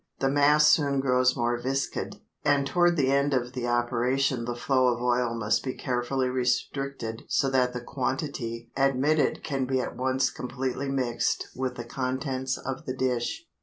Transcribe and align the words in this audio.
The 0.17 0.31
mass 0.31 0.65
soon 0.67 0.99
grows 0.99 1.35
more 1.37 1.59
viscid, 1.61 2.15
and 2.43 2.65
toward 2.65 2.97
the 2.97 3.11
end 3.11 3.35
of 3.35 3.53
the 3.53 3.67
operation 3.67 4.45
the 4.45 4.55
flow 4.55 4.87
of 4.87 4.99
oil 4.99 5.35
must 5.35 5.63
be 5.63 5.75
carefully 5.75 6.27
restricted 6.27 7.21
so 7.27 7.51
that 7.51 7.73
the 7.73 7.81
quantity 7.81 8.71
admitted 8.75 9.43
can 9.43 9.65
be 9.65 9.79
at 9.79 9.95
once 9.95 10.31
completely 10.31 10.89
mixed 10.89 11.49
with 11.55 11.75
the 11.75 11.85
contents 11.85 12.57
of 12.57 12.87
the 12.87 12.95
dish. 12.95 13.45